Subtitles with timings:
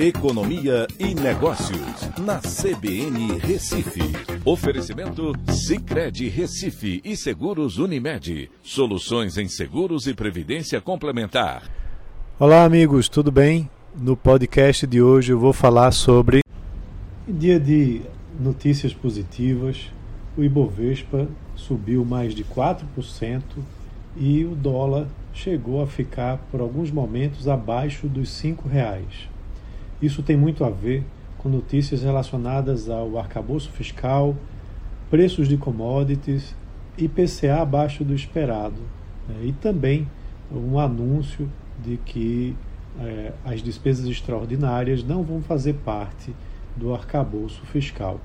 [0.00, 3.98] Economia e Negócios, na CBN Recife.
[4.44, 8.48] Oferecimento Cicred Recife e Seguros Unimed.
[8.62, 11.68] Soluções em seguros e previdência complementar.
[12.38, 13.68] Olá, amigos, tudo bem?
[13.92, 16.42] No podcast de hoje eu vou falar sobre.
[17.26, 18.02] Dia de
[18.38, 19.90] notícias positivas,
[20.36, 21.26] o Ibovespa
[21.56, 23.42] subiu mais de 4%
[24.16, 29.28] e o dólar chegou a ficar por alguns momentos abaixo dos R$ reais.
[30.00, 31.04] Isso tem muito a ver
[31.38, 34.36] com notícias relacionadas ao arcabouço fiscal,
[35.10, 36.54] preços de commodities,
[36.96, 38.80] IPCA abaixo do esperado
[39.28, 39.36] né?
[39.44, 40.06] e também
[40.50, 41.48] um anúncio
[41.82, 42.56] de que
[43.00, 46.34] eh, as despesas extraordinárias não vão fazer parte
[46.76, 48.20] do arcabouço fiscal.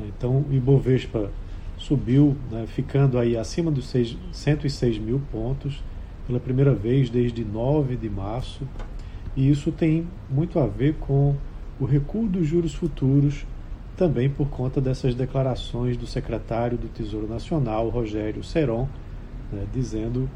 [0.00, 1.30] Então, o Ibovespa
[1.76, 5.82] subiu, né, ficando aí acima dos 6, 106 mil pontos
[6.26, 8.66] pela primeira vez desde 9 de março
[9.36, 11.34] e isso tem muito a ver com
[11.80, 13.44] o recuo dos juros futuros,
[13.96, 18.88] também por conta dessas declarações do secretário do Tesouro Nacional, Rogério Seron,
[19.52, 20.28] né, dizendo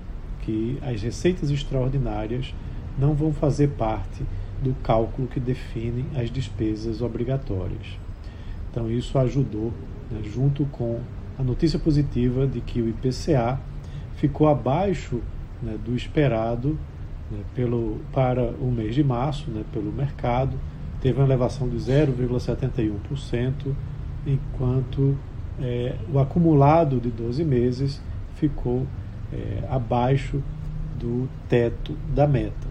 [0.42, 2.54] que as receitas extraordinárias
[2.98, 4.24] não vão fazer parte
[4.62, 7.98] do cálculo que define as despesas obrigatórias.
[8.70, 9.72] Então, isso ajudou,
[10.10, 11.00] né, junto com
[11.38, 13.60] a notícia positiva de que o IPCA
[14.16, 15.20] ficou abaixo
[15.62, 16.78] né, do esperado
[17.30, 20.58] né, pelo, para o mês de março, né, pelo mercado,
[21.00, 23.74] teve uma elevação de 0,71%,
[24.26, 25.16] enquanto
[25.60, 28.00] é, o acumulado de 12 meses
[28.34, 28.86] ficou
[29.32, 30.42] é, abaixo
[30.98, 32.68] do teto da meta.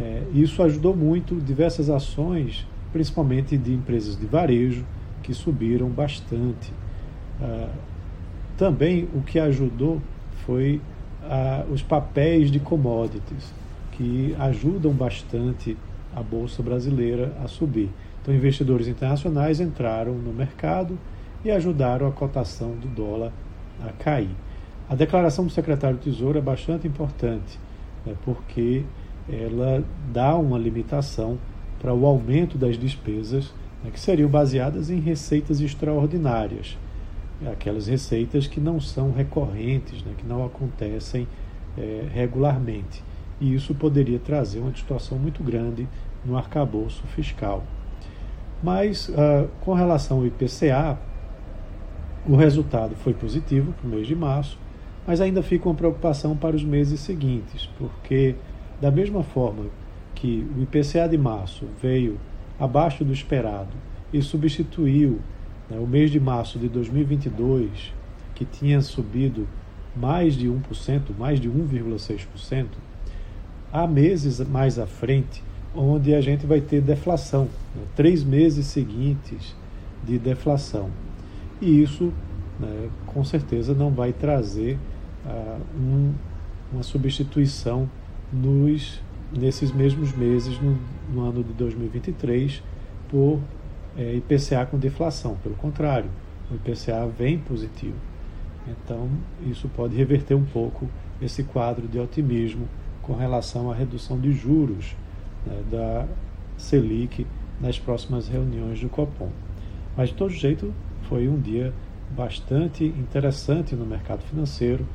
[0.00, 4.84] É, isso ajudou muito diversas ações, principalmente de empresas de varejo,
[5.22, 6.72] que subiram bastante.
[7.40, 7.70] Ah,
[8.56, 10.00] também o que ajudou
[10.44, 10.80] foi
[11.22, 13.52] ah, os papéis de commodities
[13.92, 15.76] que ajudam bastante
[16.14, 17.90] a bolsa brasileira a subir.
[18.20, 20.98] Então, investidores internacionais entraram no mercado
[21.44, 23.32] e ajudaram a cotação do dólar
[23.80, 24.30] a cair.
[24.88, 27.58] A declaração do secretário do Tesouro é bastante importante,
[28.04, 28.84] né, porque
[29.28, 29.82] ela
[30.12, 31.38] dá uma limitação
[31.80, 33.52] para o aumento das despesas
[33.82, 36.78] né, que seriam baseadas em receitas extraordinárias,
[37.50, 41.26] aquelas receitas que não são recorrentes, né, que não acontecem
[41.76, 43.02] é, regularmente
[43.42, 45.88] e isso poderia trazer uma situação muito grande
[46.24, 47.64] no arcabouço fiscal.
[48.62, 50.96] Mas, uh, com relação ao IPCA,
[52.24, 54.56] o resultado foi positivo para o mês de março,
[55.04, 58.36] mas ainda fica uma preocupação para os meses seguintes, porque,
[58.80, 59.64] da mesma forma
[60.14, 62.20] que o IPCA de março veio
[62.60, 63.72] abaixo do esperado
[64.12, 65.18] e substituiu
[65.68, 67.92] né, o mês de março de 2022,
[68.36, 69.48] que tinha subido
[69.96, 72.66] mais de 1%, mais de 1,6%,
[73.72, 75.42] há meses mais à frente
[75.74, 77.82] onde a gente vai ter deflação, né?
[77.96, 79.56] três meses seguintes
[80.04, 80.90] de deflação.
[81.60, 82.12] E isso,
[82.60, 84.78] né, com certeza, não vai trazer
[85.24, 86.12] uh, um,
[86.72, 87.88] uma substituição
[88.32, 89.00] nos,
[89.32, 90.76] nesses mesmos meses, no,
[91.12, 92.62] no ano de 2023,
[93.08, 93.40] por
[93.96, 95.36] é, IPCA com deflação.
[95.42, 96.10] Pelo contrário,
[96.50, 97.96] o IPCA vem positivo.
[98.66, 99.08] Então,
[99.46, 100.88] isso pode reverter um pouco
[101.20, 102.68] esse quadro de otimismo
[103.02, 104.96] com relação à redução de juros
[105.46, 106.06] né, da
[106.56, 107.26] Selic
[107.60, 109.28] nas próximas reuniões do Copom.
[109.96, 110.72] Mas, de todo jeito,
[111.08, 111.72] foi um dia
[112.10, 114.86] bastante interessante no mercado financeiro,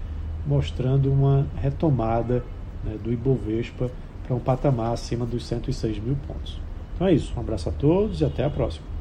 [0.45, 2.44] mostrando uma retomada
[2.84, 3.91] né, do Ibovespa
[4.24, 6.59] para um patamar acima dos 106 mil pontos.
[6.95, 8.97] Então é isso, um abraço a todos e até a próxima.